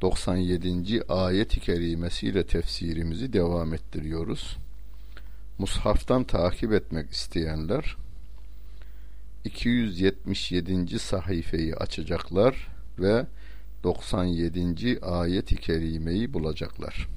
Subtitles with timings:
[0.00, 1.02] 97.
[1.08, 4.56] ayet-i kerimesiyle tefsirimizi devam ettiriyoruz.
[5.58, 7.96] Mushaftan takip etmek isteyenler
[9.44, 10.98] 277.
[10.98, 13.26] sayfayı açacaklar ve
[13.84, 14.98] 97.
[15.02, 17.08] ayet-i kerimeyi bulacaklar.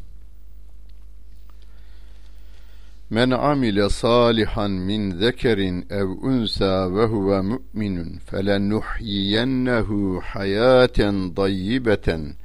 [3.09, 12.40] Men amile salihan min zekerin ev unsa ve huve mu'minun felenuhyiyennehu hayaten dayyibeten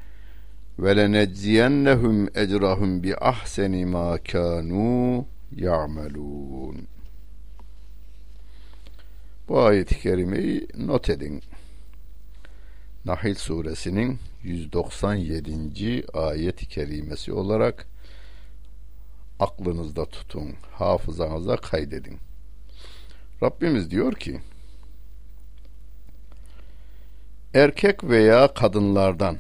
[0.78, 6.86] ve lenecziyennehum ecrahum bi ahseni ma kanu ya'melun.
[9.48, 11.42] Bu ayet-i kerimeyi not edin.
[13.04, 16.04] Nahil suresinin 197.
[16.12, 17.86] ayet-i kerimesi olarak
[19.40, 22.18] aklınızda tutun, hafızanıza kaydedin.
[23.42, 24.40] Rabbimiz diyor ki,
[27.54, 29.38] erkek veya kadınlardan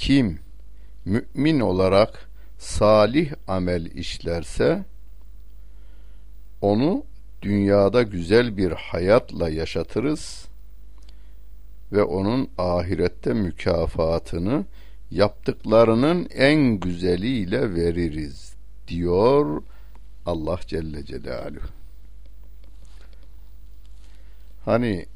[0.00, 0.38] kim
[1.04, 4.84] mümin olarak salih amel işlerse
[6.60, 7.04] onu
[7.42, 10.46] dünyada güzel bir hayatla yaşatırız
[11.92, 14.64] ve onun ahirette mükafatını
[15.10, 18.54] yaptıklarının en güzeliyle veririz
[18.88, 19.62] diyor
[20.26, 21.68] Allah Celle Celaluhu.
[24.64, 25.06] Hani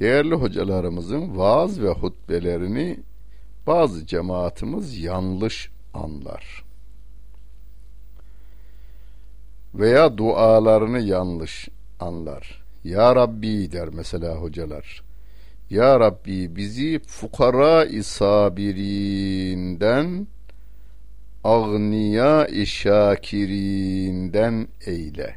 [0.00, 2.98] değerli hocalarımızın vaaz ve hutbelerini
[3.66, 6.64] bazı cemaatimiz yanlış anlar.
[9.74, 11.68] Veya dualarını yanlış
[12.00, 12.64] anlar.
[12.84, 15.02] Ya Rabbi der mesela hocalar.
[15.70, 19.06] Ya Rabbi bizi fukara sabirinden
[21.44, 23.88] agniya şakirinden
[24.86, 25.36] eyle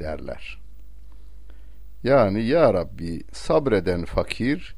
[0.00, 0.60] derler.
[2.04, 4.76] Yani ya Rabbi sabreden fakir,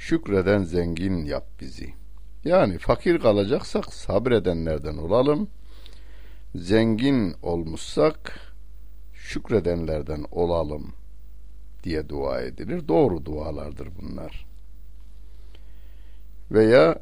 [0.00, 1.94] şükreden zengin yap bizi.
[2.44, 5.48] Yani fakir kalacaksak sabredenlerden olalım.
[6.54, 8.40] Zengin olmuşsak
[9.14, 10.92] şükredenlerden olalım
[11.84, 12.88] diye dua edilir.
[12.88, 14.46] Doğru dualardır bunlar.
[16.50, 16.98] Veya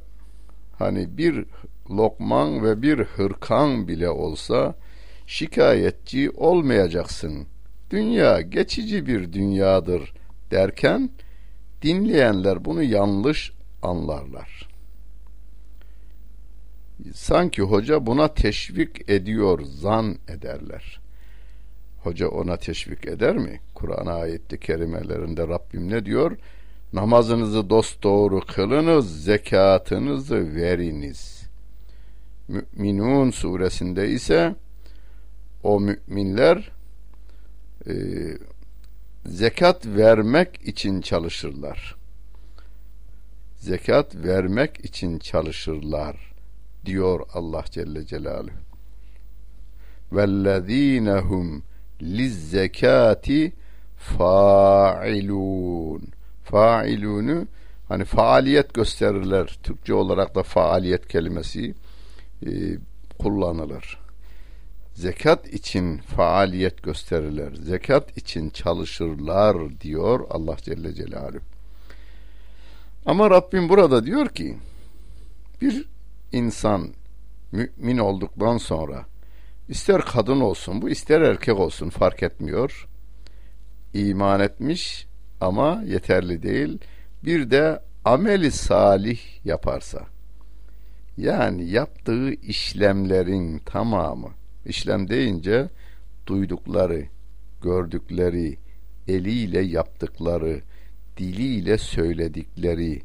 [0.78, 1.44] hani bir
[1.90, 4.74] lokman ve bir hırkan bile olsa
[5.26, 7.46] şikayetçi olmayacaksın.
[7.90, 10.14] Dünya geçici bir dünyadır
[10.50, 11.10] derken
[11.82, 13.52] dinleyenler bunu yanlış
[13.82, 14.68] anlarlar.
[17.14, 21.00] Sanki hoca buna teşvik ediyor, zan ederler.
[22.02, 23.60] Hoca ona teşvik eder mi?
[23.74, 26.36] Kur'an ayette kerimelerinde Rabbim ne diyor?
[26.92, 31.42] Namazınızı dost doğru kılınız, zekatınızı veriniz.
[32.48, 34.54] Müminun suresinde ise
[35.62, 36.72] o müminler
[37.86, 37.94] e,
[39.26, 41.96] zekat vermek için çalışırlar.
[43.56, 46.34] Zekat vermek için çalışırlar
[46.84, 48.56] diyor Allah Celle Celaluhu.
[50.12, 51.62] Vellezinehum
[52.02, 53.52] lizzekati
[53.96, 56.02] failun.
[56.44, 57.46] Failunu
[57.88, 59.58] hani faaliyet gösterirler.
[59.62, 61.74] Türkçe olarak da faaliyet kelimesi
[62.46, 62.50] e,
[63.18, 64.07] kullanılır
[64.98, 67.54] zekat için faaliyet gösterirler.
[67.54, 71.40] Zekat için çalışırlar diyor Allah Celle Celaluhu.
[73.06, 74.56] Ama Rabbim burada diyor ki
[75.60, 75.88] bir
[76.32, 76.88] insan
[77.52, 79.06] mümin olduktan sonra
[79.68, 82.88] ister kadın olsun bu ister erkek olsun fark etmiyor.
[83.94, 85.06] iman etmiş
[85.40, 86.78] ama yeterli değil.
[87.24, 90.06] Bir de ameli salih yaparsa
[91.16, 94.37] yani yaptığı işlemlerin tamamı
[94.68, 95.68] İşlem deyince
[96.26, 97.04] duydukları,
[97.62, 98.58] gördükleri,
[99.08, 100.60] eliyle yaptıkları,
[101.16, 103.02] diliyle söyledikleri,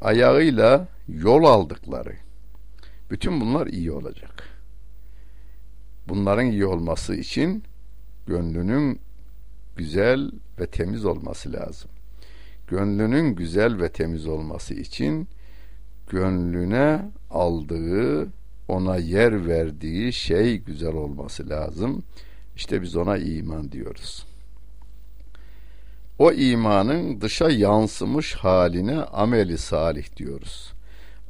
[0.00, 2.16] ayağıyla yol aldıkları.
[3.10, 4.48] Bütün bunlar iyi olacak.
[6.08, 7.64] Bunların iyi olması için
[8.26, 9.00] gönlünün
[9.76, 10.30] güzel
[10.60, 11.90] ve temiz olması lazım.
[12.68, 15.28] Gönlünün güzel ve temiz olması için
[16.10, 18.28] gönlüne aldığı
[18.68, 22.02] ona yer verdiği şey güzel olması lazım.
[22.56, 24.26] İşte biz ona iman diyoruz.
[26.18, 30.72] o imanın dışa yansımış haline ameli salih diyoruz.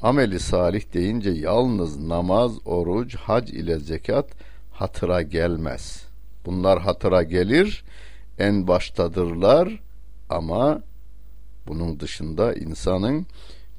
[0.01, 4.27] Ameli salih deyince yalnız namaz, oruç, hac ile zekat
[4.73, 6.05] hatıra gelmez.
[6.47, 7.85] Bunlar hatıra gelir,
[8.39, 9.81] en baştadırlar
[10.29, 10.81] ama
[11.67, 13.27] bunun dışında insanın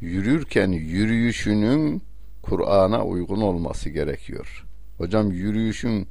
[0.02, 2.04] yürürken yürüyüşünün
[2.42, 4.66] Kur'an'a uygun olması gerekiyor.
[4.98, 6.08] Hocam yürüyüşün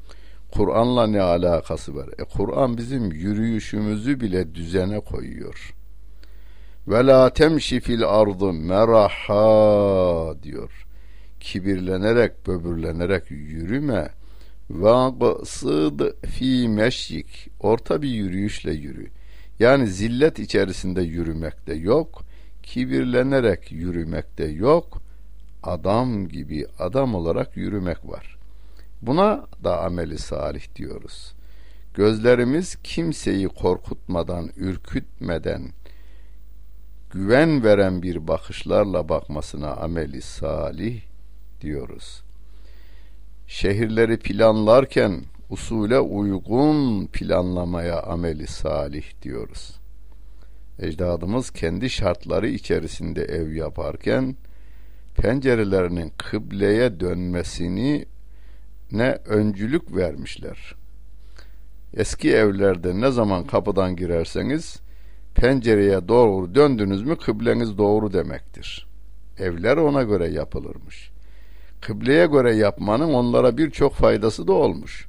[0.52, 2.08] Kur'an'la ne alakası var?
[2.18, 5.74] E Kur'an bizim yürüyüşümüzü bile düzene koyuyor.
[6.88, 10.86] Ve la temşi fil ardı meraha diyor.
[11.40, 14.08] Kibirlenerek, böbürlenerek yürüme.
[14.70, 17.50] Ve sıd fi meşyik.
[17.60, 19.06] Orta bir yürüyüşle yürü.
[19.58, 22.22] Yani zillet içerisinde yürümekte yok.
[22.62, 25.02] Kibirlenerek yürümekte yok.
[25.68, 28.38] Adam gibi adam olarak yürümek var.
[29.02, 31.34] Buna da ameli salih diyoruz.
[31.94, 35.62] Gözlerimiz kimseyi korkutmadan, ürkütmeden,
[37.10, 41.00] güven veren bir bakışlarla bakmasına ameli salih
[41.60, 42.22] diyoruz.
[43.46, 49.80] Şehirleri planlarken usule uygun planlamaya ameli salih diyoruz.
[50.78, 54.36] Ecdadımız kendi şartları içerisinde ev yaparken
[55.18, 58.06] pencerelerinin kıbleye dönmesini
[58.92, 60.74] ne öncülük vermişler.
[61.94, 64.76] Eski evlerde ne zaman kapıdan girerseniz
[65.34, 68.86] pencereye doğru döndünüz mü kıbleniz doğru demektir.
[69.38, 71.10] Evler ona göre yapılırmış.
[71.80, 75.06] Kıbleye göre yapmanın onlara birçok faydası da olmuş.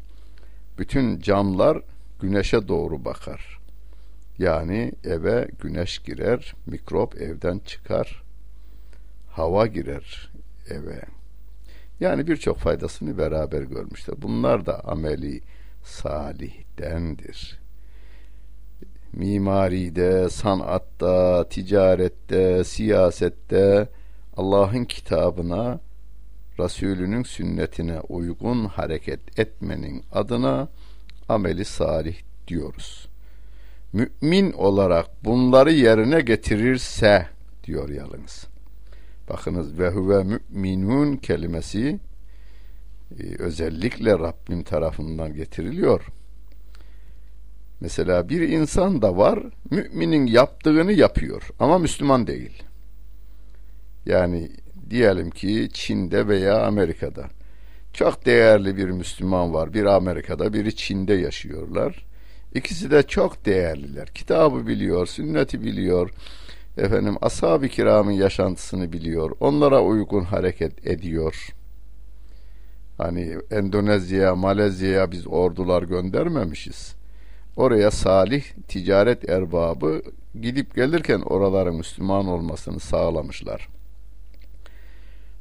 [0.78, 1.82] Bütün camlar
[2.22, 3.60] güneşe doğru bakar.
[4.40, 8.24] Yani eve güneş girer, mikrop evden çıkar,
[9.32, 10.32] hava girer
[10.70, 11.02] eve.
[12.00, 14.22] Yani birçok faydasını beraber görmüşler.
[14.22, 15.42] Bunlar da ameli
[15.84, 17.60] salihdendir.
[19.14, 23.90] Mimaride, sanatta, ticarette, siyasette
[24.38, 25.80] Allah'ın kitabına,
[26.60, 30.68] Resulünün sünnetine uygun hareket etmenin adına
[31.30, 32.18] ameli salih
[32.48, 33.10] diyoruz.
[33.94, 37.28] Mümin olarak bunları yerine getirirse
[37.64, 38.48] diyor yalnız.
[39.30, 42.00] Bakınız ve huve müminun kelimesi
[43.20, 46.06] e, özellikle Rabbim tarafından getiriliyor.
[47.80, 49.40] Mesela bir insan da var
[49.72, 52.64] müminin yaptığını yapıyor ama Müslüman değil.
[54.06, 54.52] Yani
[54.90, 57.26] diyelim ki Çin'de veya Amerika'da
[57.94, 59.74] çok değerli bir Müslüman var.
[59.74, 62.06] Bir Amerika'da, biri Çin'de yaşıyorlar.
[62.56, 64.08] İkisi de çok değerliler.
[64.08, 66.10] Kitabı biliyor, sünneti biliyor,
[66.78, 69.32] efendim ashab-ı kiramın yaşantısını biliyor.
[69.40, 71.56] Onlara uygun hareket ediyor.
[72.98, 76.96] Hani Endonezya, Malezya'ya biz ordular göndermemişiz.
[77.56, 80.02] Oraya salih ticaret erbabı
[80.42, 83.70] gidip gelirken oraların Müslüman olmasını sağlamışlar.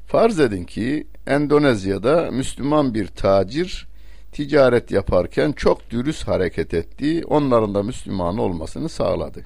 [0.07, 3.87] Farz edin ki Endonezya'da Müslüman bir tacir
[4.31, 7.23] ticaret yaparken çok dürüst hareket etti.
[7.27, 9.43] Onların da Müslüman olmasını sağladı.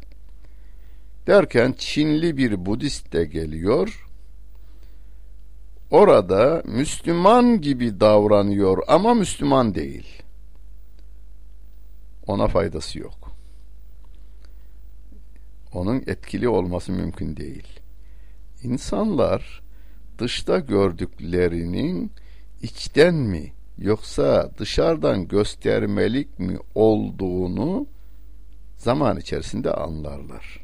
[1.28, 4.08] Derken Çinli bir Budist de geliyor.
[5.92, 10.24] Orada Müslüman gibi davranıyor ama Müslüman değil.
[12.28, 13.31] Ona faydası yok.
[15.74, 17.80] Onun etkili olması mümkün değil.
[18.64, 19.62] İnsanlar
[20.19, 22.12] dışta gördüklerinin
[22.62, 27.88] içten mi yoksa dışarıdan göstermelik mi olduğunu
[28.78, 30.63] zaman içerisinde anlarlar.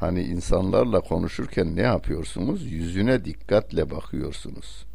[0.00, 2.72] Hani insanlarla konuşurken ne yapıyorsunuz?
[2.72, 4.86] Yüzüne dikkatle bakıyorsunuz.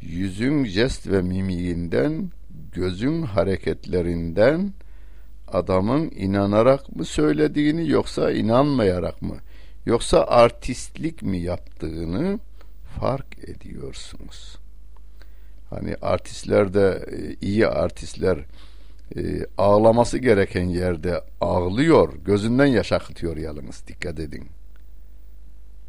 [0.00, 2.30] Yüzün jest ve mimiğinden,
[2.72, 4.72] gözün hareketlerinden
[5.48, 9.36] adamın inanarak mı söylediğini yoksa inanmayarak mı
[9.86, 12.38] yoksa artistlik mi yaptığını
[13.00, 14.58] fark ediyorsunuz.
[15.70, 18.38] Hani artistler de e, iyi artistler
[19.16, 24.46] e, ağlaması gereken yerde ağlıyor, gözünden yaş akıtıyor yalnız dikkat edin.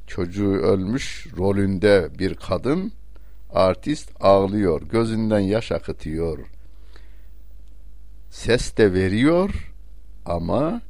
[0.07, 2.91] Çocuğu ölmüş rolünde bir kadın
[3.53, 6.39] artist ağlıyor, gözünden yaş akıtıyor.
[8.29, 9.73] Ses de veriyor
[10.25, 10.81] ama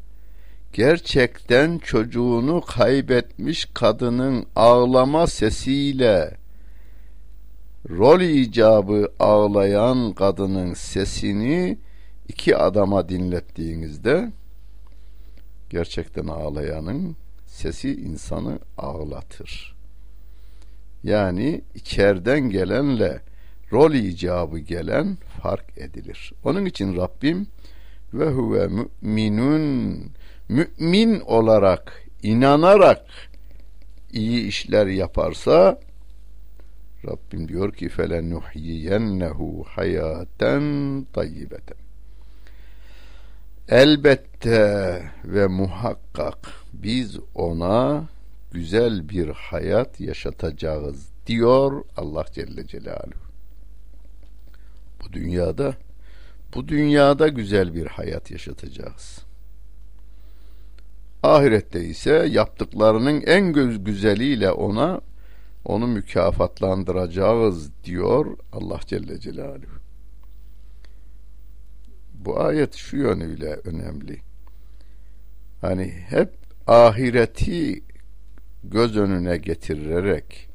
[0.74, 6.38] gerçekten çocuğunu kaybetmiş kadının ağlama sesiyle
[7.90, 11.78] rol icabı ağlayan kadının sesini
[12.28, 14.32] iki adama dinlettiğinizde
[15.70, 17.16] gerçekten ağlayanın
[17.46, 19.76] sesi insanı ağlatır.
[21.04, 23.22] Yani içeriden gelenle
[23.72, 26.34] rol icabı gelen fark edilir.
[26.44, 27.48] Onun için Rabbim
[28.14, 30.12] ve huve müminun
[30.50, 33.06] mümin olarak, inanarak
[34.12, 35.80] iyi işler yaparsa
[37.08, 41.83] Rabbim diyor ki felenuhyiyennehu hayaten tayyibeten.
[43.70, 46.38] Elbette ve muhakkak
[46.74, 48.06] biz ona
[48.52, 53.24] güzel bir hayat yaşatacağız diyor Allah Celle Celaluhu.
[55.04, 55.74] Bu dünyada
[56.56, 59.20] bu dünyada güzel bir hayat yaşatacağız.
[61.24, 63.54] Ahirette ise yaptıklarının en
[63.84, 65.02] güzeliyle ona
[65.66, 69.83] onu mükafatlandıracağız diyor Allah Celle Celaluhu.
[72.26, 74.22] Bu ayet şu yönüyle önemli.
[75.62, 76.30] Hani hep
[76.68, 77.84] ahireti
[78.64, 80.50] göz önüne getirerek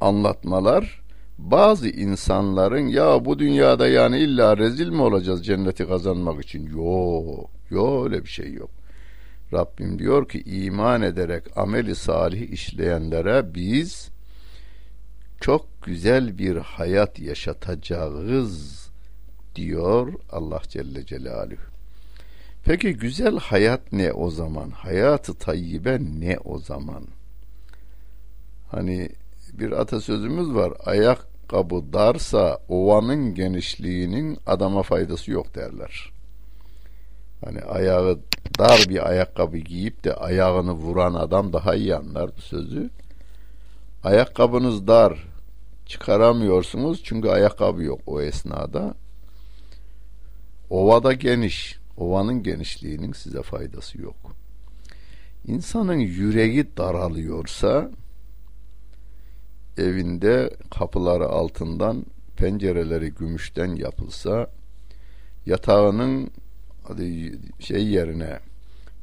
[0.00, 1.02] anlatmalar
[1.38, 6.66] bazı insanların ya bu dünyada yani illa rezil mi olacağız cenneti kazanmak için?
[6.66, 8.70] Yok, yok öyle bir şey yok.
[9.52, 14.08] Rabbim diyor ki iman ederek ameli salih işleyenlere biz
[15.40, 18.83] çok güzel bir hayat yaşatacağız
[19.56, 21.74] diyor Allah Celle Celaluhu.
[22.64, 24.70] Peki güzel hayat ne o zaman?
[24.70, 27.04] Hayatı tayyibe ne o zaman?
[28.70, 29.10] Hani
[29.52, 30.72] bir atasözümüz var.
[30.84, 36.12] Ayakkabı darsa ovanın genişliğinin adama faydası yok derler.
[37.44, 38.18] Hani ayağı
[38.58, 42.90] dar bir ayakkabı giyip de ayağını vuran adam daha iyi anlar bu sözü.
[44.04, 45.26] Ayakkabınız dar,
[45.86, 48.94] çıkaramıyorsunuz çünkü ayakkabı yok o esnada.
[50.70, 54.16] Ovada geniş, ovanın genişliğinin size faydası yok.
[55.46, 57.90] İnsanın yüreği daralıyorsa
[59.78, 62.06] evinde kapıları altından
[62.36, 64.50] pencereleri gümüşten yapılsa
[65.46, 66.30] yatağının
[67.60, 68.38] şey yerine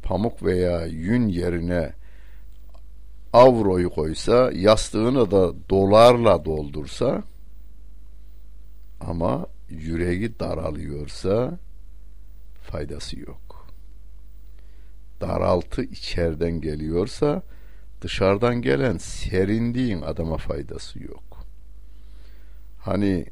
[0.04, 1.94] pamuk veya yün yerine
[3.34, 7.24] avroyu koysa yastığını da dolarla doldursa
[9.02, 11.60] ama yüreği daralıyorsa
[12.64, 13.68] faydası yok.
[15.22, 17.42] Daraltı içeriden geliyorsa
[18.02, 21.46] dışarıdan gelen serindiğin adama faydası yok.
[22.80, 23.26] Hani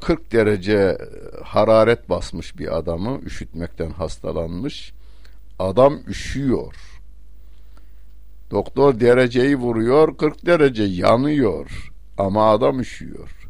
[0.00, 0.98] 40 e, derece
[1.44, 4.92] hararet basmış bir adamı üşütmekten hastalanmış.
[5.58, 6.74] Adam üşüyor.
[8.50, 13.47] Doktor dereceyi vuruyor 40 derece yanıyor ama adam üşüyor.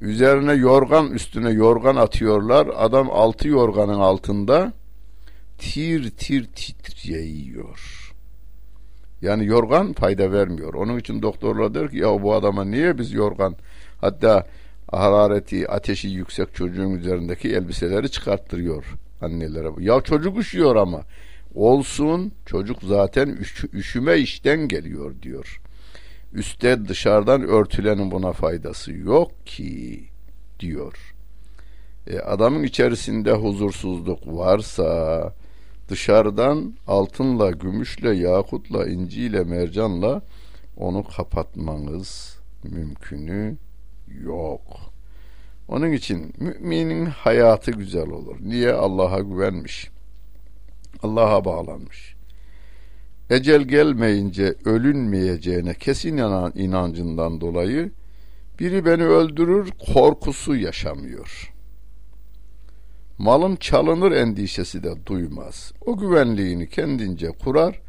[0.00, 2.68] Üzerine yorgan üstüne yorgan atıyorlar.
[2.76, 4.72] Adam altı yorganın altında
[5.58, 8.12] tir tir titreyiyor.
[9.22, 10.74] Yani yorgan fayda vermiyor.
[10.74, 13.56] Onun için doktorlar der ki ya bu adama niye biz yorgan
[14.00, 14.46] hatta
[14.90, 18.84] harareti, ateşi yüksek çocuğun üzerindeki elbiseleri çıkarttırıyor
[19.20, 19.68] annelere.
[19.78, 21.02] Ya çocuk üşüyor ama
[21.54, 25.60] olsun çocuk zaten üş, üşüme işten geliyor diyor.
[26.32, 30.04] Üste dışarıdan örtülenin buna faydası yok ki
[30.60, 31.14] diyor.
[32.06, 35.32] E, adamın içerisinde huzursuzluk varsa
[35.88, 40.22] dışarıdan altınla, gümüşle, yakutla, inciyle, mercanla
[40.76, 43.56] onu kapatmanız mümkünü
[44.24, 44.62] yok.
[45.68, 48.36] Onun için müminin hayatı güzel olur.
[48.40, 48.72] Niye?
[48.72, 49.90] Allah'a güvenmiş.
[51.02, 52.19] Allah'a bağlanmış.
[53.30, 57.92] Ecel gelmeyince ölünmeyeceğine kesin inan, inancından dolayı
[58.60, 61.52] biri beni öldürür korkusu yaşamıyor.
[63.18, 65.72] Malım çalınır endişesi de duymaz.
[65.86, 67.80] O güvenliğini kendince kurar.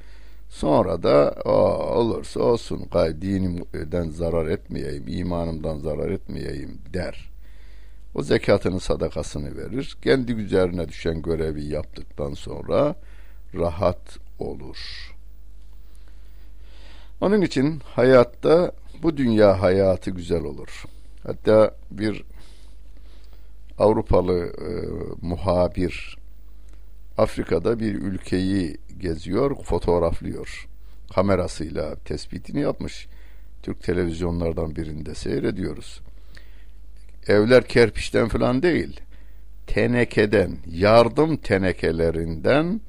[0.50, 1.36] Sonra da
[1.96, 7.32] olursa olsun gay dinimden zarar etmeyeyim, imanımdan zarar etmeyeyim der.
[8.16, 9.98] O zekatını sadakasını verir.
[10.04, 12.96] Kendi üzerine düşen görevi yaptıktan sonra
[13.54, 15.21] rahat olur.''
[17.22, 18.72] Onun için hayatta
[19.04, 20.84] bu dünya hayatı güzel olur.
[21.24, 22.24] Hatta bir
[23.78, 24.70] Avrupalı e,
[25.22, 26.18] muhabir
[27.18, 30.68] Afrika'da bir ülkeyi geziyor, fotoğraflıyor.
[31.14, 33.08] Kamerasıyla tespitini yapmış.
[33.64, 36.02] Türk televizyonlardan birinde seyrediyoruz.
[37.28, 39.00] Evler kerpiçten falan değil.
[39.68, 42.82] Tenekeden, yardım tenekelerinden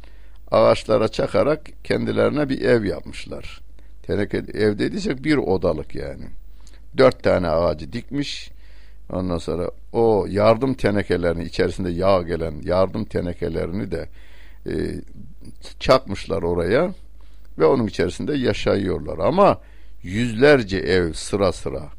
[0.51, 3.62] ağaçlara çakarak kendilerine bir ev yapmışlar.
[4.03, 6.25] Teneke ev dediysek bir odalık yani.
[6.99, 8.51] Dört tane ağacı dikmiş.
[9.13, 14.09] Ondan sonra o yardım tenekelerini içerisinde yağ gelen yardım tenekelerini de
[14.67, 14.73] e,
[15.81, 16.95] çakmışlar oraya
[17.59, 19.19] ve onun içerisinde yaşayıyorlar.
[19.19, 19.61] Ama
[20.03, 21.91] yüzlerce ev sıra sıra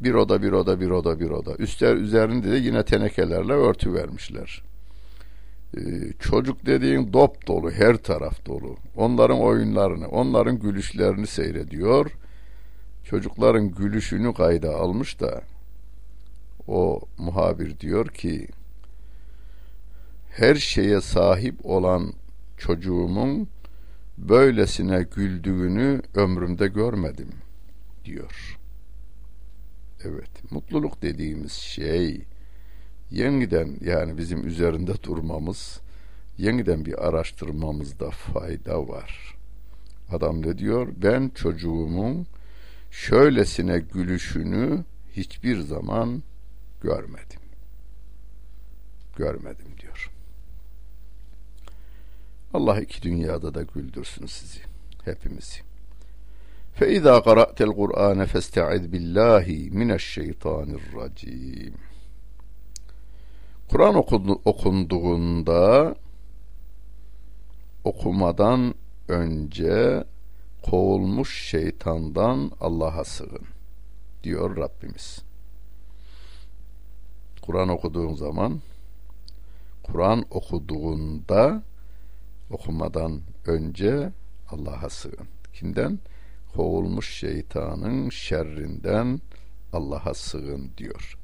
[0.00, 4.62] bir oda bir oda bir oda bir oda üstler üzerinde de yine tenekelerle örtü vermişler.
[5.76, 5.80] Ee,
[6.18, 8.76] çocuk dediğin dop dolu, her taraf dolu.
[8.96, 12.10] Onların oyunlarını, onların gülüşlerini seyrediyor.
[13.04, 15.42] Çocukların gülüşünü kayda almış da
[16.68, 18.48] o muhabir diyor ki
[20.30, 22.12] her şeye sahip olan
[22.58, 23.48] çocuğumun
[24.18, 27.30] böylesine güldüğünü ömrümde görmedim
[28.04, 28.58] diyor.
[30.04, 32.24] Evet, mutluluk dediğimiz şey
[33.11, 35.79] yeniden yani bizim üzerinde durmamız,
[36.37, 39.35] yeniden bir araştırmamızda fayda var.
[40.11, 40.87] Adam ne diyor?
[40.97, 42.27] Ben çocuğumun
[42.91, 46.23] şöylesine gülüşünü hiçbir zaman
[46.81, 47.39] görmedim.
[49.15, 50.11] Görmedim diyor.
[52.53, 54.59] Allah iki dünyada da güldürsün sizi,
[55.05, 55.61] hepimizi.
[56.79, 61.73] فإذا قرأت القرآن فاستعذ بالله من الشيطان الرجيم
[63.70, 63.94] Kur'an
[64.44, 65.94] okunduğunda
[67.84, 68.74] okumadan
[69.08, 70.04] önce
[70.62, 73.46] kovulmuş şeytandan Allah'a sığın
[74.24, 75.22] diyor Rabbimiz.
[77.42, 78.60] Kur'an okuduğun zaman
[79.82, 81.62] Kur'an okuduğunda
[82.50, 84.12] okumadan önce
[84.48, 85.28] Allah'a sığın.
[85.52, 85.98] Kimden?
[86.54, 89.20] Kovulmuş şeytanın şerrinden
[89.72, 91.19] Allah'a sığın diyor.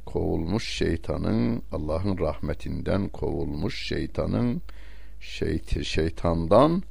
[0.06, 4.62] Kovulmuş şeytanın, Allah'ın rahmetinden kovulmuş şeytanın,
[5.20, 6.82] şeyti, şeytandan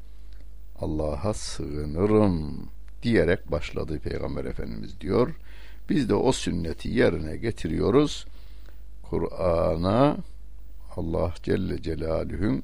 [0.79, 2.67] Allah'a sığınırım
[3.03, 5.35] diyerek başladı Peygamber Efendimiz diyor.
[5.89, 8.25] Biz de o sünneti yerine getiriyoruz.
[9.03, 10.17] Kur'an'a
[10.97, 12.63] Allah Celle Celaluhu'nun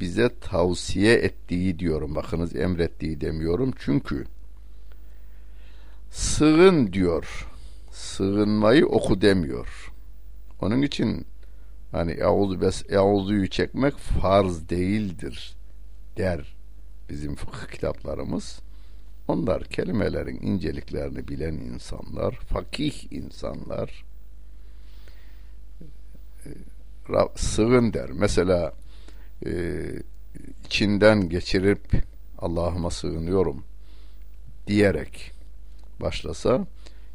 [0.00, 2.14] bize tavsiye ettiği diyorum.
[2.14, 3.72] Bakınız emrettiği demiyorum.
[3.78, 4.26] Çünkü
[6.10, 7.48] sığın diyor.
[7.92, 9.92] Sığınmayı oku demiyor.
[10.60, 11.26] Onun için
[11.92, 15.56] hani euzu bes euzuyu çekmek farz değildir
[16.16, 16.56] der
[17.08, 18.60] bizim fıkıh kitaplarımız.
[19.28, 24.04] Onlar kelimelerin inceliklerini bilen insanlar, fakih insanlar
[27.36, 28.10] sığın der.
[28.12, 28.72] Mesela
[29.46, 29.50] e,
[30.66, 31.80] içinden geçirip
[32.38, 33.64] Allah'ıma sığınıyorum
[34.66, 35.32] diyerek
[36.00, 36.66] başlasa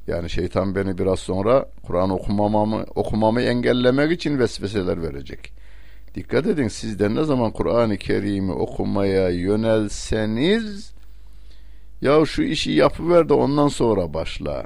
[0.08, 5.54] yani şeytan beni biraz sonra Kur'an okumamamı okumamı engellemek için vesveseler verecek.
[6.16, 10.94] Dikkat edin sizden ne zaman Kur'an-ı Kerim'i okumaya yönelseniz
[12.02, 14.66] ya şu işi yapıver de ondan sonra başla.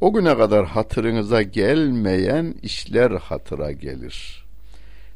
[0.00, 4.44] O güne kadar hatırınıza gelmeyen işler hatıra gelir.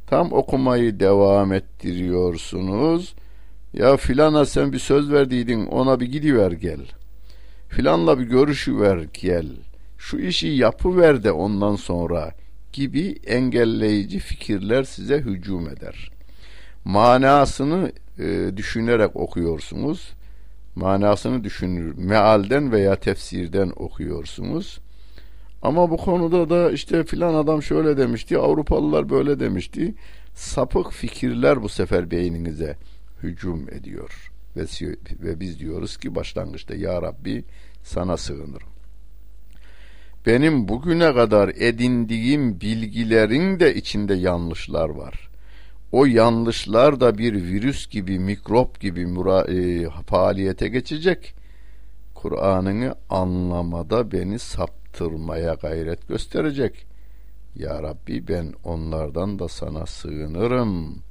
[0.07, 3.15] Tam okumayı devam ettiriyorsunuz.
[3.73, 6.81] Ya filana sen bir söz verdiydin ona bir gidiver gel.
[7.69, 9.47] Filanla bir görüşüver gel.
[9.99, 12.35] Şu işi yapıver de ondan sonra
[12.73, 16.11] gibi engelleyici fikirler size hücum eder.
[16.85, 20.13] Manasını e, düşünerek okuyorsunuz
[20.77, 24.81] manasını düşünür, mealden veya tefsirden okuyorsunuz.
[25.63, 29.95] Ama bu konuda da işte filan adam şöyle demişti, Avrupalılar böyle demişti.
[30.35, 32.77] Sapık fikirler bu sefer beyninize
[33.23, 34.31] hücum ediyor.
[34.57, 34.65] Ve,
[35.23, 37.45] ve biz diyoruz ki başlangıçta Ya Rabbi
[37.83, 38.69] sana sığınırım.
[40.27, 45.31] Benim bugüne kadar edindiğim bilgilerin de içinde yanlışlar var
[45.95, 51.35] o yanlışlar da bir virüs gibi, mikrop gibi mura, e, faaliyete geçecek.
[52.15, 56.87] Kur'an'ını anlamada beni saptırmaya gayret gösterecek.
[57.57, 61.03] Ya Rabbi ben onlardan da sana sığınırım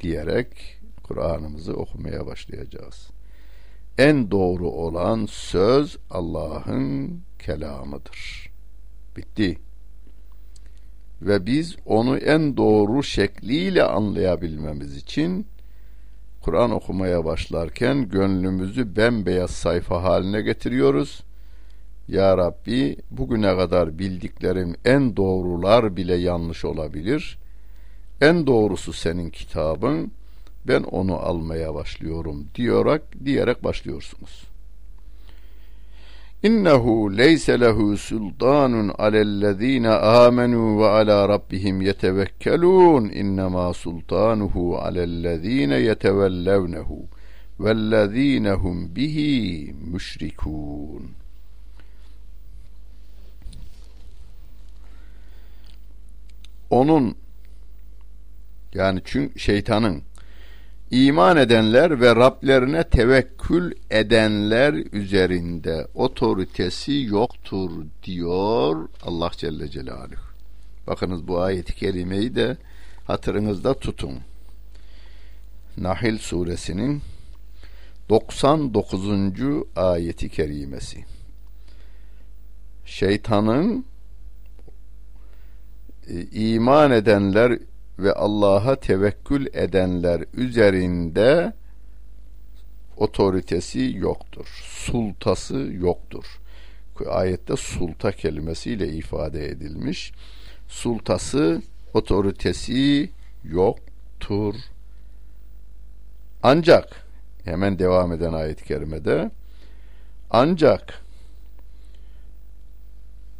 [0.00, 3.08] diyerek Kur'an'ımızı okumaya başlayacağız.
[3.98, 8.50] En doğru olan söz Allah'ın kelamıdır.
[9.16, 9.58] Bitti
[11.22, 15.46] ve biz onu en doğru şekliyle anlayabilmemiz için
[16.42, 21.22] Kur'an okumaya başlarken gönlümüzü bembeyaz sayfa haline getiriyoruz.
[22.08, 27.38] Ya Rabbi bugüne kadar bildiklerim en doğrular bile yanlış olabilir.
[28.20, 30.12] En doğrusu senin kitabın.
[30.68, 34.55] Ben onu almaya başlıyorum diyorak diyerek başlıyorsunuz.
[36.42, 43.08] İnnehu leyse lehu sultanun alellezine amenu ve ala rabbihim yetevekkelun.
[43.08, 47.08] İnnema sultanuhu alellezine yetevellevnehu
[47.60, 48.56] vellezine
[48.96, 51.10] bihi müşrikun.
[56.70, 57.16] Onun
[58.74, 60.02] yani çünkü şeytanın
[60.90, 67.70] iman edenler ve Rablerine tevekkül edenler üzerinde otoritesi yoktur
[68.02, 70.26] diyor Allah Celle Celaluhu.
[70.86, 72.56] Bakınız bu ayeti kelimeyi de
[73.06, 74.18] hatırınızda tutun.
[75.76, 77.02] Nahil suresinin
[78.08, 79.10] 99.
[79.76, 81.04] ayeti kerimesi.
[82.84, 83.84] Şeytanın
[86.08, 87.58] e, iman edenler
[87.98, 91.52] ve Allah'a tevekkül edenler üzerinde
[92.96, 94.46] otoritesi yoktur.
[94.64, 96.24] Sultası yoktur.
[97.08, 100.12] Ayette sulta kelimesiyle ifade edilmiş.
[100.68, 101.62] Sultası,
[101.94, 103.10] otoritesi
[103.44, 104.54] yoktur.
[106.42, 107.06] Ancak
[107.44, 109.30] hemen devam eden ayet-i kerimede
[110.30, 111.02] ancak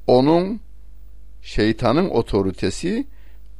[0.06, 0.60] onun
[1.42, 3.06] şeytanın otoritesi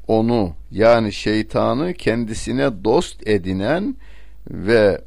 [0.08, 3.96] onu yani şeytanı kendisine dost edinen
[4.50, 5.00] ve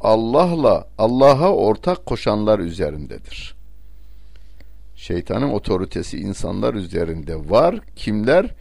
[0.00, 3.54] Allah'la Allah'a ortak koşanlar üzerindedir.
[4.96, 7.80] Şeytanın otoritesi insanlar üzerinde var.
[7.96, 8.54] Kimler?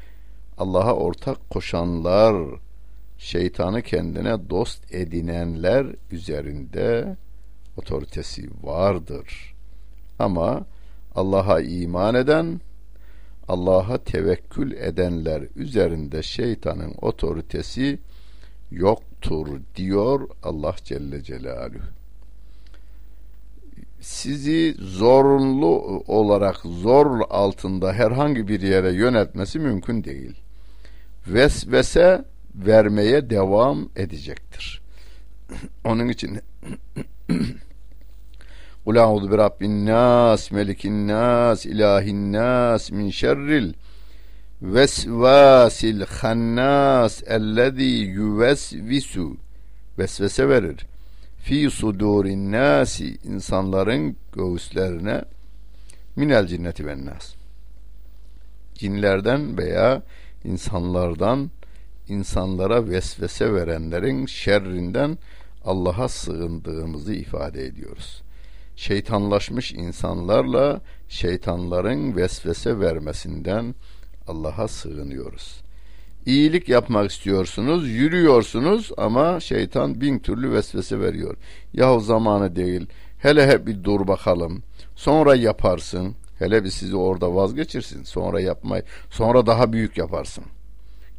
[0.58, 2.36] Allah'a ortak koşanlar,
[3.18, 7.18] şeytanı kendine dost edinenler üzerinde
[7.78, 9.56] otoritesi vardır.
[10.20, 10.66] Ama
[11.16, 12.62] Allah'a iman eden
[13.48, 18.00] Allah'a tevekkül edenler üzerinde şeytanın otoritesi
[18.72, 21.86] yoktur diyor Allah Celle Celaluhu.
[24.02, 30.36] Sizi zorunlu olarak zor altında herhangi bir yere yöneltmesi mümkün değil.
[31.28, 34.82] Vesvese vermeye devam edecektir.
[35.86, 36.40] Onun için
[38.88, 43.74] Kul a'udhu bi rabbin nas, melikin nas, ilahin nas min şerril
[44.62, 49.38] vesvasil hannas ellezî yüvesvisu
[50.00, 50.86] vesvese verir.
[51.38, 55.22] Fi sudurin nasi insanların göğüslerine
[56.16, 57.34] minel cinneti ve nas.
[58.74, 60.02] Cinlerden veya
[60.44, 61.52] insanlardan
[62.08, 65.18] insanlara vesvese verenlerin şerrinden
[65.66, 68.27] Allah'a sığındığımızı ifade ediyoruz
[68.78, 73.76] şeytanlaşmış insanlarla şeytanların vesvese vermesinden
[74.28, 75.62] Allah'a sığınıyoruz.
[76.26, 81.38] İyilik yapmak istiyorsunuz, yürüyorsunuz ama şeytan bin türlü vesvese veriyor.
[81.74, 82.88] Yahu zamanı değil,
[83.18, 84.64] hele hep bir dur bakalım,
[84.96, 90.44] sonra yaparsın, hele bir sizi orada vazgeçirsin, sonra yapmayı, sonra daha büyük yaparsın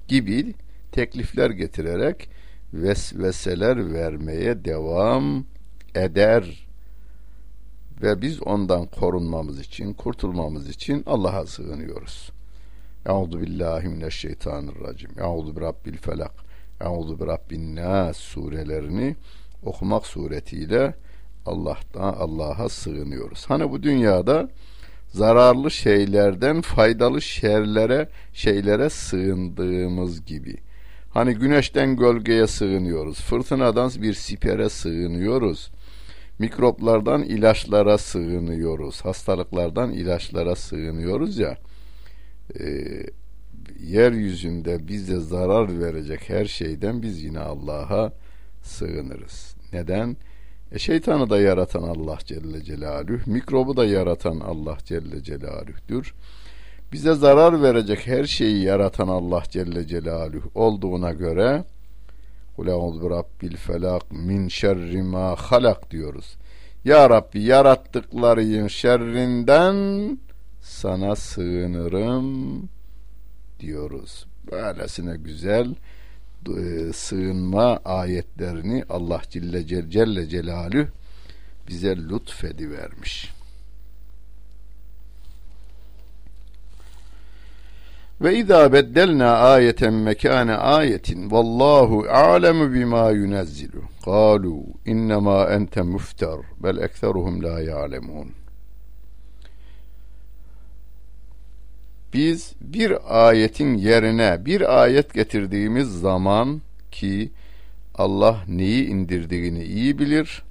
[0.08, 0.54] gibi
[0.92, 2.28] teklifler getirerek
[2.72, 5.44] vesveseler vermeye devam
[5.94, 6.67] eder
[8.02, 12.30] ve biz ondan korunmamız için, kurtulmamız için Allah'a sığınıyoruz.
[13.06, 15.10] Euzu billahi mineşşeytanirracim.
[15.18, 16.32] Euzu bi rabbil felak.
[16.80, 19.16] Euzu bi rabbin nas surelerini
[19.64, 20.94] okumak suretiyle
[21.46, 23.44] Allah'tan Allah'a sığınıyoruz.
[23.48, 24.48] Hani bu dünyada
[25.08, 30.56] zararlı şeylerden faydalı şerlere, şeylere sığındığımız gibi.
[31.10, 33.20] Hani güneşten gölgeye sığınıyoruz.
[33.20, 35.70] Fırtınadan bir sipere sığınıyoruz
[36.38, 39.04] mikroplardan ilaçlara sığınıyoruz.
[39.04, 41.58] Hastalıklardan ilaçlara sığınıyoruz ya.
[42.60, 42.66] E,
[43.80, 48.12] yeryüzünde bize zarar verecek her şeyden biz yine Allah'a
[48.62, 49.56] sığınırız.
[49.72, 50.16] Neden?
[50.72, 56.14] E şeytanı da yaratan Allah Celle Celaluhu, mikrobu da yaratan Allah Celle Celaluhu'dur.
[56.92, 61.64] Bize zarar verecek her şeyi yaratan Allah Celle Celaluhu olduğuna göre
[62.58, 66.36] Kul eûzu rabbil felak min şerri ma halak diyoruz.
[66.84, 69.76] Ya Rabbi yarattıkların şerrinden
[70.60, 72.28] sana sığınırım
[73.60, 74.26] diyoruz.
[74.50, 75.74] Böylesine güzel
[76.58, 80.86] e, sığınma ayetlerini Allah Celle, Celle Celaluhu
[81.68, 83.37] bize lütfedivermiş.
[88.20, 93.82] Ve izâ beddelnâ ayeten mekâne ayetin vallahu a'lemu bima yunezzilu.
[94.04, 98.32] Kalu innema ente muftar bel ekseruhum la ya'lemun.
[102.12, 102.92] Biz bir
[103.28, 107.30] ayetin yerine bir ayet getirdiğimiz zaman ki
[107.94, 110.42] Allah neyi indirdiğini iyi bilir.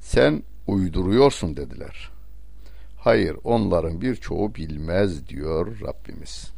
[0.00, 2.10] Sen uyduruyorsun dediler.
[3.00, 6.50] Hayır onların birçoğu bilmez diyor Rabbimiz.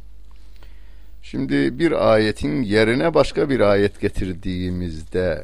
[1.21, 5.43] Şimdi bir ayetin yerine başka bir ayet getirdiğimizde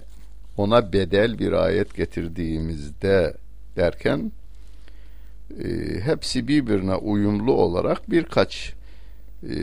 [0.58, 3.34] ona bedel bir ayet getirdiğimizde
[3.76, 4.32] derken
[5.64, 5.68] e,
[6.00, 8.74] hepsi birbirine uyumlu olarak birkaç
[9.44, 9.56] e,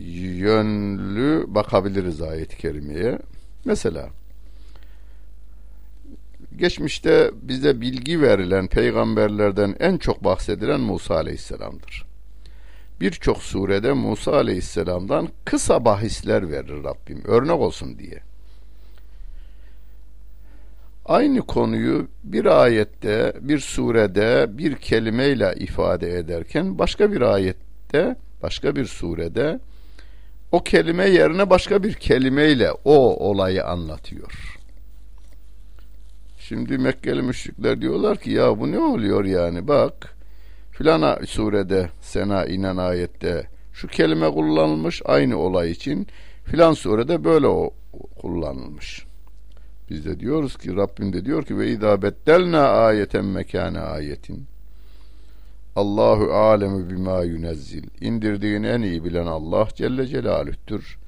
[0.00, 3.18] yönlü bakabiliriz ayet-i kerimeye.
[3.64, 4.08] Mesela
[6.58, 12.06] geçmişte bize bilgi verilen peygamberlerden en çok bahsedilen Musa Aleyhisselam'dır.
[13.00, 18.20] Birçok surede Musa Aleyhisselam'dan kısa bahisler verir Rabbim örnek olsun diye.
[21.04, 28.84] Aynı konuyu bir ayette, bir surede bir kelimeyle ifade ederken başka bir ayette, başka bir
[28.84, 29.60] surede
[30.52, 34.58] o kelime yerine başka bir kelimeyle o olayı anlatıyor.
[36.48, 40.16] Şimdi Mekkeli müşrikler diyorlar ki ya bu ne oluyor yani bak
[40.70, 46.06] filan surede sena inen ayette şu kelime kullanılmış aynı olay için
[46.44, 47.74] filan surede böyle o
[48.20, 49.06] kullanılmış.
[49.90, 54.44] Biz de diyoruz ki Rabbim de diyor ki ve izâ beddelnâ ayeten mekâne ayetin.
[55.76, 57.84] Allahu alemu bima yunezzil.
[58.00, 60.98] İndirdiğini en iyi bilen Allah Celle Celaluh'tür.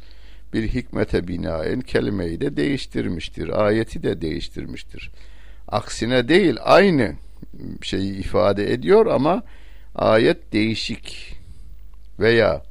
[0.52, 3.66] Bir hikmete binaen kelimeyi de değiştirmiştir.
[3.66, 5.10] Ayeti de değiştirmiştir.
[5.68, 7.14] Aksine değil aynı
[7.82, 9.42] şeyi ifade ediyor ama
[9.94, 11.36] ayet değişik
[12.20, 12.62] veya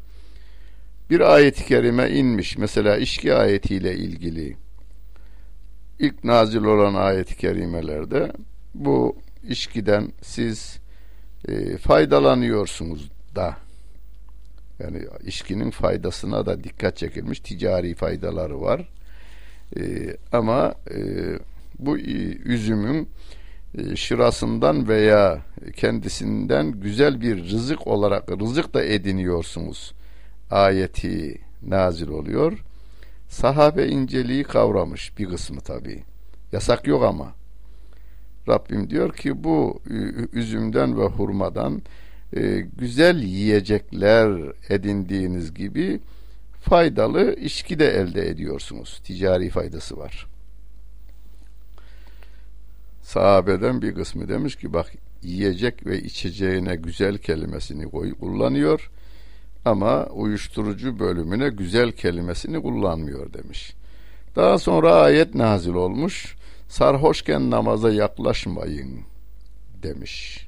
[1.09, 4.57] bir ayet-i kerime inmiş mesela içki ayetiyle ilgili
[5.99, 8.31] ilk nazil olan ayet-i kerimelerde
[8.73, 9.15] bu
[9.47, 10.79] içkiden siz
[11.47, 13.57] e, faydalanıyorsunuz da
[14.79, 18.89] yani içkinin faydasına da dikkat çekilmiş ticari faydaları var
[19.77, 19.81] e,
[20.31, 20.99] ama e,
[21.79, 23.09] bu üzümün
[23.77, 25.41] e, şırasından veya
[25.75, 29.93] kendisinden güzel bir rızık olarak rızık da ediniyorsunuz
[30.51, 32.63] ayeti nazil oluyor
[33.29, 36.03] Sahabe inceliği kavramış bir kısmı tabi.
[36.51, 37.31] Yasak yok ama.
[38.47, 39.79] Rabbim diyor ki bu
[40.33, 41.81] üzümden ve hurmadan
[42.35, 45.99] e, güzel yiyecekler edindiğiniz gibi
[46.61, 49.01] faydalı içki de elde ediyorsunuz.
[49.03, 50.27] Ticari faydası var.
[53.01, 54.91] Sahabeden bir kısmı demiş ki bak
[55.23, 58.91] yiyecek ve içeceğine güzel kelimesini koy, kullanıyor
[59.65, 63.73] ama uyuşturucu bölümüne güzel kelimesini kullanmıyor demiş.
[64.35, 66.35] Daha sonra ayet nazil olmuş.
[66.67, 68.99] Sarhoşken namaza yaklaşmayın
[69.83, 70.46] demiş.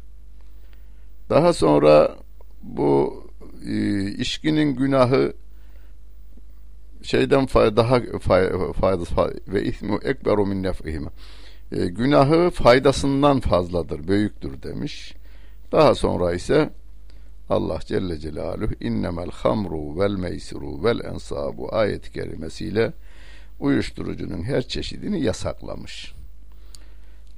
[1.29, 2.15] Daha sonra
[2.63, 3.23] bu
[3.65, 5.33] e, içkinin günahı
[7.01, 7.99] şeyden daha
[8.73, 11.09] fayda ve ismu ekberu min nef'ihime.
[11.71, 15.15] E, günahı faydasından fazladır, büyüktür demiş.
[15.71, 16.69] Daha sonra ise
[17.49, 22.93] Allah Celle Celaluhu innemel hamru vel meysiru vel ensabu ayet kerimesiyle
[23.59, 26.13] uyuşturucunun her çeşidini yasaklamış.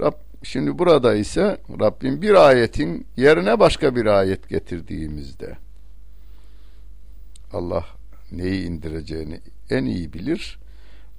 [0.02, 5.58] Rab, şimdi burada ise Rabbim bir ayetin yerine başka bir ayet getirdiğimizde
[7.54, 7.86] Allah
[8.32, 10.60] neyi indireceğini en iyi bilir.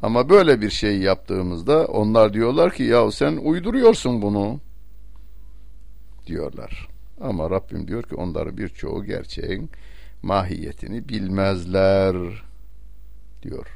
[0.03, 4.61] Ama böyle bir şey yaptığımızda onlar diyorlar ki ya sen uyduruyorsun bunu
[6.27, 6.89] diyorlar.
[7.21, 9.71] Ama Rabbim diyor ki onları birçoğu gerçeğin
[10.23, 12.17] mahiyetini bilmezler
[13.43, 13.67] diyor.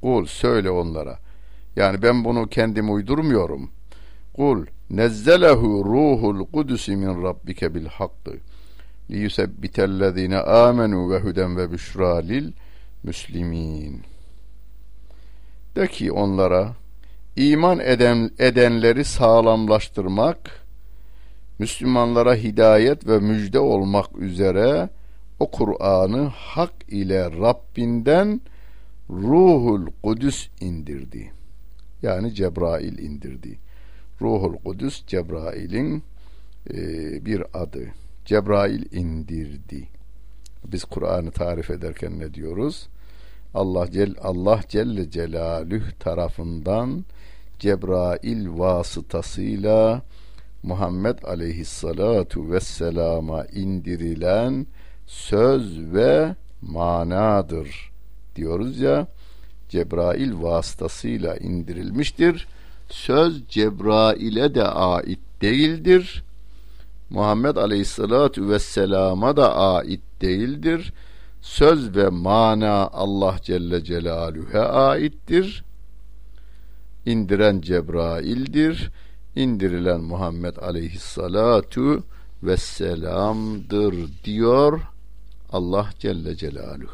[0.00, 1.18] Kul söyle onlara.
[1.76, 3.70] Yani ben bunu kendim uydurmuyorum.
[4.36, 8.32] Kul nezzelehu ruhul kudüsü min rabbike bil hakkı
[9.10, 12.52] liyusebbitellezine amenu ve huden ve büşra lil
[13.02, 14.02] müslimin.
[15.76, 16.74] De ki onlara
[17.36, 20.66] iman eden, edenleri sağlamlaştırmak
[21.58, 24.88] Müslümanlara hidayet ve müjde olmak üzere
[25.40, 28.40] o Kur'an'ı hak ile Rabbinden
[29.10, 31.32] Ruhul Kudüs indirdi.
[32.02, 33.58] Yani Cebrail indirdi.
[34.22, 36.02] Ruhul Kudüs Cebrail'in
[36.70, 36.76] e,
[37.24, 37.88] bir adı.
[38.24, 39.88] Cebrail indirdi.
[40.64, 42.88] Biz Kur'an'ı tarif ederken ne diyoruz?
[43.54, 47.04] Allah Cel Allah Celle Celalüh tarafından
[47.58, 50.02] Cebrail vasıtasıyla
[50.62, 54.66] Muhammed aleyhissalatu vesselama indirilen
[55.06, 57.92] söz ve manadır
[58.36, 59.06] diyoruz ya
[59.68, 62.48] Cebrail vasıtasıyla indirilmiştir.
[62.90, 66.22] Söz Cebrail'e de ait değildir.
[67.10, 70.92] Muhammed aleyhissalatu vesselama da ait değildir.
[71.40, 75.64] Söz ve mana Allah Celle Celaluhu'ya aittir.
[77.06, 78.90] İndiren Cebrail'dir
[79.38, 82.02] indirilen Muhammed aleyhissalatu
[82.42, 84.80] vesselam'dır diyor
[85.52, 86.92] Allah Celle Celaluhu.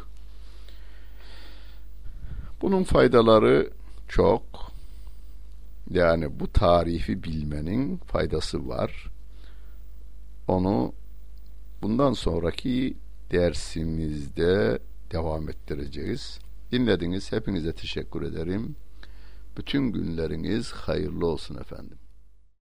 [2.63, 3.71] Bunun faydaları
[4.09, 4.74] çok.
[5.91, 9.11] Yani bu tarifi bilmenin faydası var.
[10.49, 10.93] Onu
[11.83, 12.97] bundan sonraki
[13.31, 14.79] dersimizde
[15.13, 16.39] devam ettireceğiz.
[16.73, 17.33] Dinlediniz.
[17.33, 18.77] Hepinize teşekkür ederim.
[19.57, 21.99] Bütün günleriniz hayırlı olsun efendim.